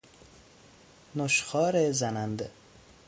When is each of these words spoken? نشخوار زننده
نشخوار 1.15 1.91
زننده 1.91 2.49